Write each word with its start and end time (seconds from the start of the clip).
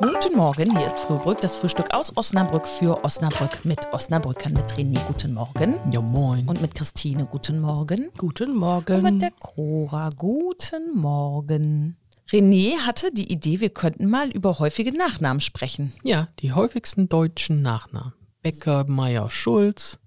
Guten 0.00 0.36
Morgen, 0.36 0.76
hier 0.76 0.86
ist 0.86 1.00
Frühbrück, 1.00 1.40
das 1.40 1.56
Frühstück 1.56 1.92
aus 1.92 2.16
Osnabrück 2.16 2.66
für 2.68 3.04
Osnabrück 3.04 3.64
mit 3.64 3.80
Osnabrückern, 3.92 4.52
mit 4.52 4.64
René, 4.74 4.98
guten 5.06 5.34
Morgen. 5.34 5.74
Ja, 5.90 6.00
moin. 6.00 6.46
Und 6.48 6.60
mit 6.60 6.74
Christine, 6.74 7.26
guten 7.26 7.60
Morgen. 7.60 8.10
guten 8.16 8.50
Und 8.52 8.58
Morgen. 8.58 9.02
mit 9.02 9.22
der 9.22 9.32
Cora, 9.32 10.10
guten 10.16 10.96
Morgen. 10.96 11.96
René 12.30 12.76
hatte 12.78 13.10
die 13.12 13.32
Idee, 13.32 13.60
wir 13.60 13.70
könnten 13.70 14.06
mal 14.06 14.30
über 14.30 14.58
häufige 14.58 14.92
Nachnamen 14.96 15.40
sprechen. 15.40 15.94
ja, 16.02 16.28
die 16.40 16.52
häufigsten 16.52 17.08
deutschen 17.08 17.62
Nachnamen. 17.62 18.12
Becker, 18.42 18.84
Meier, 18.86 19.30
Schulz. 19.30 19.98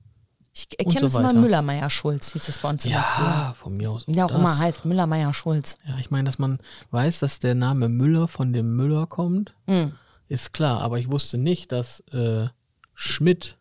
Ich 0.53 0.67
erkenne 0.77 0.99
so 1.01 1.05
es 1.07 1.13
mal 1.13 1.23
weiter. 1.29 1.33
Müller-Meyer-Schulz, 1.39 2.33
hieß 2.33 2.49
es 2.49 2.59
bei 2.59 2.69
uns 2.69 2.83
früher. 2.83 2.91
Ja, 2.93 3.55
von 3.57 3.77
mir 3.77 3.89
aus. 3.91 4.05
Der 4.07 4.25
auch 4.25 4.29
das. 4.31 4.39
immer 4.39 4.57
heißt, 4.59 4.83
Müller-Meyer-Schulz. 4.85 5.77
Ja, 5.87 5.97
ich 5.97 6.11
meine, 6.11 6.25
dass 6.25 6.39
man 6.39 6.59
weiß, 6.91 7.19
dass 7.19 7.39
der 7.39 7.55
Name 7.55 7.87
Müller 7.87 8.27
von 8.27 8.51
dem 8.51 8.75
Müller 8.75 9.07
kommt, 9.07 9.53
Hm. 9.67 9.93
ist 10.27 10.53
klar. 10.53 10.81
Aber 10.81 10.99
ich 10.99 11.09
wusste 11.09 11.37
nicht, 11.37 11.71
dass 11.71 12.01
äh, 12.11 12.47
Schmidt 12.93 13.57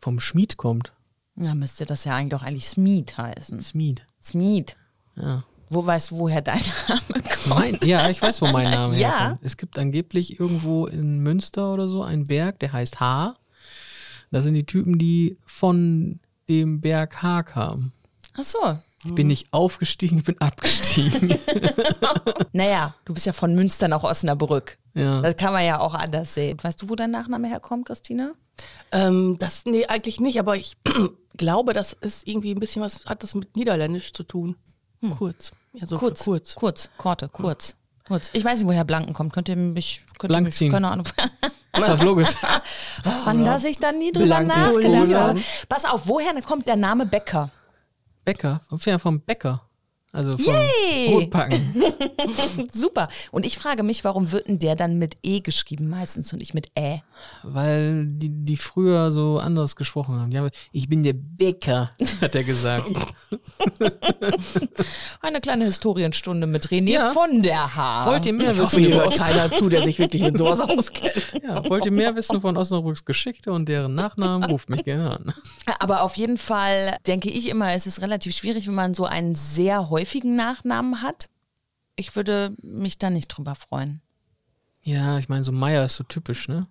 vom 0.00 0.20
Schmied 0.20 0.56
kommt. 0.58 0.92
Da 1.34 1.54
müsste 1.54 1.84
das 1.86 2.04
ja 2.04 2.14
eigentlich 2.14 2.38
doch 2.38 2.42
eigentlich 2.46 2.66
Smeed 2.68 3.16
heißen. 3.16 3.60
Schmied. 3.62 4.06
Smeed. 4.22 4.76
Ja. 5.16 5.44
Wo 5.68 5.84
weißt 5.84 6.12
du, 6.12 6.18
woher 6.18 6.42
dein 6.42 6.60
Name 6.88 7.00
kommt? 7.22 7.46
Mein, 7.48 7.78
ja, 7.84 8.08
ich 8.08 8.20
weiß, 8.22 8.40
wo 8.42 8.46
mein 8.48 8.70
Name 8.70 8.96
Ja. 8.98 9.18
herkommt. 9.20 9.40
Es 9.42 9.56
gibt 9.56 9.78
angeblich 9.78 10.38
irgendwo 10.38 10.86
in 10.86 11.18
Münster 11.20 11.72
oder 11.72 11.88
so 11.88 12.02
einen 12.02 12.26
Berg, 12.26 12.58
der 12.60 12.72
heißt 12.72 13.00
H. 13.00 13.36
Das 14.36 14.44
sind 14.44 14.54
die 14.54 14.66
Typen, 14.66 14.98
die 14.98 15.38
von 15.46 16.20
dem 16.48 16.80
Berg 16.80 17.22
H 17.22 17.42
kamen. 17.44 17.92
Ach 18.34 18.44
so. 18.44 18.78
Ich 19.04 19.14
bin 19.14 19.28
nicht 19.28 19.52
aufgestiegen, 19.52 20.18
ich 20.18 20.24
bin 20.24 20.38
abgestiegen. 20.40 21.38
Naja, 22.52 22.94
du 23.04 23.12
bist 23.14 23.26
ja 23.26 23.32
von 23.32 23.54
Münster 23.54 23.86
nach 23.88 24.02
Osnabrück. 24.02 24.78
ja. 24.94 25.20
Das 25.20 25.36
kann 25.36 25.52
man 25.52 25.64
ja 25.64 25.78
auch 25.78 25.94
anders 25.94 26.34
sehen. 26.34 26.58
Weißt 26.62 26.80
du, 26.82 26.88
wo 26.88 26.94
dein 26.96 27.10
Nachname 27.10 27.48
herkommt, 27.48 27.86
Christina? 27.86 28.32
Ähm, 28.92 29.36
das, 29.38 29.64
nee, 29.66 29.84
eigentlich 29.86 30.20
nicht, 30.20 30.38
aber 30.38 30.56
ich 30.56 30.76
glaube, 31.36 31.72
das 31.74 31.92
ist 31.92 32.26
irgendwie 32.26 32.52
ein 32.52 32.58
bisschen 32.60 32.82
was, 32.82 33.04
hat 33.06 33.22
das 33.22 33.34
mit 33.34 33.56
Niederländisch 33.56 34.12
zu 34.12 34.22
tun. 34.22 34.56
Kurz. 35.18 35.52
Ja, 35.74 35.86
so 35.86 35.98
Kurz. 35.98 36.24
kurz. 36.24 36.54
Kurz, 36.54 36.90
Korte, 36.96 37.28
kurz. 37.28 37.76
Kurz. 38.08 38.30
Ich 38.32 38.44
weiß 38.44 38.58
nicht, 38.58 38.66
woher 38.68 38.84
Blanken 38.84 39.12
kommt. 39.12 39.32
Könnt 39.32 39.48
ihr 39.48 39.56
mich, 39.56 40.04
könnt 40.18 40.24
ihr 40.24 40.28
Blank 40.28 40.46
mich 40.46 40.54
ziehen. 40.54 40.72
keine 40.72 40.88
Ahnung. 40.90 41.06
Ist 41.78 41.88
doch 41.88 42.02
logisch. 42.02 42.34
Wann, 43.24 43.44
dass 43.44 43.64
ich 43.64 43.78
da 43.78 43.92
nie 43.92 44.12
drüber 44.12 44.40
nachgedacht 44.40 45.14
habe. 45.14 45.40
Pass 45.68 45.84
auf, 45.84 46.02
woher 46.04 46.32
kommt 46.42 46.68
der 46.68 46.76
Name 46.76 47.06
Bäcker? 47.06 47.50
Bäcker, 48.24 48.60
ja, 48.84 48.98
vom 48.98 49.20
Bäcker. 49.20 49.62
Also 50.12 50.32
vom 50.32 50.46
Yay! 50.46 51.10
Brotbacken. 51.10 51.84
Super. 52.72 53.08
Und 53.32 53.44
ich 53.44 53.58
frage 53.58 53.82
mich, 53.82 54.02
warum 54.02 54.32
wird 54.32 54.48
denn 54.48 54.58
der 54.58 54.74
dann 54.74 54.98
mit 54.98 55.18
E 55.22 55.40
geschrieben 55.40 55.88
meistens 55.88 56.32
und 56.32 56.38
nicht 56.38 56.54
mit 56.54 56.70
Ä? 56.78 57.02
Weil 57.42 58.06
die, 58.06 58.30
die 58.44 58.56
früher 58.56 59.10
so 59.10 59.38
anders 59.38 59.76
gesprochen 59.76 60.20
haben. 60.20 60.36
Haben. 60.36 60.50
Ich 60.72 60.88
bin 60.88 61.02
der 61.02 61.14
Bäcker, 61.14 61.90
hat 62.20 62.34
er 62.34 62.44
gesagt. 62.44 62.90
Eine 65.20 65.40
kleine 65.40 65.64
Historienstunde 65.64 66.46
mit 66.46 66.68
René 66.68 66.90
Ja. 66.92 67.10
von 67.12 67.42
der 67.42 67.74
H. 67.74 68.06
Wollt 68.06 68.26
ihr 68.26 68.32
mehr 68.32 68.52
Ich 68.52 68.58
hoffe, 68.58 68.76
wissen 68.76 68.80
hier 68.80 68.94
über 68.94 69.04
hört 69.04 69.16
keiner 69.18 69.50
zu, 69.52 69.68
der 69.68 69.82
sich 69.84 69.98
wirklich 69.98 70.22
mit 70.22 70.38
sowas 70.38 70.60
auskennt. 70.60 71.34
ja, 71.42 71.68
Wollt 71.68 71.84
ihr 71.84 71.92
mehr 71.92 72.14
wissen 72.16 72.40
von 72.40 72.56
Osnabrücks 72.56 73.04
Geschichte 73.04 73.52
und 73.52 73.68
deren 73.68 73.94
Nachnamen? 73.94 74.48
Ruft 74.50 74.70
mich 74.70 74.84
gerne 74.84 75.10
an. 75.10 75.32
Aber 75.78 76.02
auf 76.02 76.16
jeden 76.16 76.38
Fall 76.38 76.96
denke 77.06 77.30
ich 77.30 77.48
immer, 77.48 77.72
es 77.72 77.86
ist 77.86 78.00
relativ 78.02 78.34
schwierig, 78.36 78.66
wenn 78.66 78.74
man 78.74 78.94
so 78.94 79.04
einen 79.06 79.34
sehr 79.34 79.90
häufigen 79.90 80.36
Nachnamen 80.36 81.02
hat. 81.02 81.28
Ich 81.96 82.14
würde 82.16 82.54
mich 82.62 82.98
da 82.98 83.10
nicht 83.10 83.28
drüber 83.28 83.54
freuen. 83.54 84.00
Ja, 84.82 85.18
ich 85.18 85.28
meine, 85.28 85.42
so 85.42 85.52
Meier 85.52 85.84
ist 85.84 85.96
so 85.96 86.04
typisch, 86.04 86.48
ne? 86.48 86.66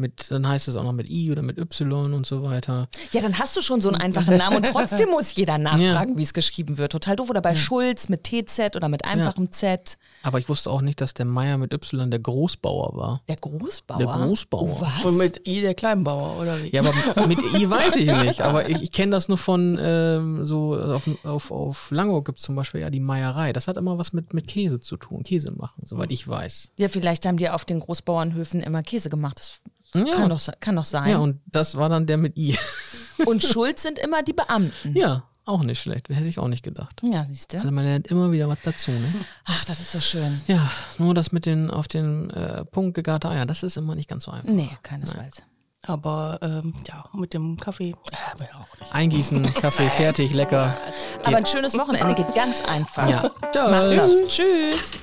Mit, 0.00 0.30
dann 0.30 0.48
heißt 0.48 0.66
es 0.66 0.76
auch 0.76 0.82
noch 0.82 0.92
mit 0.92 1.10
I 1.10 1.30
oder 1.30 1.42
mit 1.42 1.58
Y 1.58 2.14
und 2.14 2.26
so 2.26 2.42
weiter. 2.42 2.88
Ja, 3.12 3.20
dann 3.20 3.38
hast 3.38 3.56
du 3.56 3.60
schon 3.60 3.80
so 3.80 3.90
einen 3.90 4.00
einfachen 4.00 4.36
Namen 4.36 4.56
und 4.56 4.66
trotzdem 4.66 5.10
muss 5.10 5.34
jeder 5.34 5.58
nachfragen, 5.58 6.16
wie 6.16 6.22
es 6.22 6.32
geschrieben 6.32 6.78
wird. 6.78 6.92
Total 6.92 7.16
doof. 7.16 7.30
Oder 7.30 7.42
bei 7.42 7.54
Schulz 7.54 8.08
mit 8.08 8.24
TZ 8.24 8.76
oder 8.76 8.88
mit 8.88 9.04
einfachem 9.04 9.52
Z. 9.52 9.98
Aber 10.22 10.38
ich 10.38 10.48
wusste 10.48 10.70
auch 10.70 10.80
nicht, 10.80 11.00
dass 11.00 11.14
der 11.14 11.26
Meier 11.26 11.58
mit 11.58 11.72
Y 11.74 12.10
der 12.10 12.20
Großbauer 12.20 12.96
war. 12.96 13.22
Der 13.28 13.36
Großbauer. 13.36 13.98
Der 13.98 14.06
Großbauer. 14.06 14.62
Oh, 14.62 14.80
was? 14.80 15.04
Und 15.04 15.18
mit 15.18 15.46
I, 15.46 15.60
der 15.60 15.74
Kleinbauer, 15.74 16.40
oder 16.40 16.62
wie? 16.62 16.70
Ja, 16.74 16.82
aber 16.82 17.26
mit 17.26 17.38
I 17.38 17.68
weiß 17.68 17.96
ich 17.96 18.10
nicht. 18.10 18.40
Aber 18.40 18.68
ich, 18.68 18.82
ich 18.82 18.92
kenne 18.92 19.12
das 19.12 19.28
nur 19.28 19.38
von 19.38 19.78
ähm, 19.80 20.44
so 20.44 20.74
auf, 20.74 21.08
auf, 21.24 21.50
auf 21.50 21.90
Langeoog 21.90 22.24
gibt 22.24 22.38
es 22.38 22.44
zum 22.44 22.56
Beispiel 22.56 22.80
ja 22.80 22.90
die 22.90 23.00
Meierei. 23.00 23.52
Das 23.52 23.68
hat 23.68 23.76
immer 23.76 23.98
was 23.98 24.12
mit, 24.12 24.34
mit 24.34 24.48
Käse 24.48 24.80
zu 24.80 24.96
tun, 24.96 25.24
Käse 25.24 25.52
machen, 25.52 25.82
soweit 25.84 26.10
ich 26.10 26.26
weiß. 26.26 26.70
ja, 26.78 26.88
vielleicht 26.88 27.26
haben 27.26 27.36
die 27.36 27.50
auf 27.50 27.64
den 27.64 27.80
Großbauernhöfen 27.80 28.60
immer 28.60 28.82
Käse 28.82 29.10
gemacht. 29.10 29.38
Das 29.38 29.59
Ja. 29.94 30.04
kann, 30.14 30.28
doch, 30.28 30.40
kann 30.60 30.76
doch 30.76 30.84
sein. 30.84 31.10
Ja, 31.10 31.18
und 31.18 31.40
das 31.46 31.76
war 31.76 31.88
dann 31.88 32.06
der 32.06 32.16
mit 32.16 32.36
I. 32.36 32.56
und 33.26 33.42
Schulz 33.42 33.82
sind 33.82 33.98
immer 33.98 34.22
die 34.22 34.32
Beamten. 34.32 34.94
ja, 34.96 35.24
auch 35.44 35.62
nicht 35.62 35.80
schlecht. 35.80 36.08
Hätte 36.08 36.26
ich 36.26 36.38
auch 36.38 36.48
nicht 36.48 36.62
gedacht. 36.62 37.00
Ja, 37.02 37.26
siehst 37.28 37.52
du? 37.52 37.58
Also 37.58 37.72
man 37.72 37.84
lernt 37.84 38.06
immer 38.06 38.30
wieder 38.30 38.48
was 38.48 38.58
dazu, 38.62 38.92
ne? 38.92 39.12
Ach, 39.46 39.64
das 39.64 39.80
ist 39.80 39.90
so 39.90 40.00
schön. 40.00 40.40
Ja, 40.46 40.70
nur 40.98 41.12
das 41.14 41.32
mit 41.32 41.44
den 41.44 41.70
auf 41.70 41.88
den 41.88 42.30
äh, 42.30 42.64
Punkt 42.64 42.94
gegarte 42.94 43.28
Eier, 43.28 43.46
das 43.46 43.62
ist 43.62 43.76
immer 43.76 43.94
nicht 43.94 44.08
ganz 44.08 44.24
so 44.24 44.30
einfach. 44.30 44.52
Nee, 44.52 44.70
keinesfalls. 44.82 45.42
Aber 45.86 46.38
ähm, 46.42 46.74
ja, 46.86 47.04
mit 47.14 47.32
dem 47.32 47.56
Kaffee. 47.56 47.90
Äh, 48.12 48.44
ja, 48.44 48.60
auch 48.60 48.80
nicht. 48.80 48.94
Eingießen, 48.94 49.42
Kaffee, 49.54 49.88
fertig, 49.88 50.34
lecker. 50.34 50.76
Aber 51.24 51.36
ein 51.36 51.46
schönes 51.46 51.72
Wochenende 51.74 52.14
geht 52.14 52.34
ganz 52.34 52.62
einfach. 52.62 53.08
Ja. 53.08 53.30
Das. 53.52 54.10
Tschüss. 54.28 54.99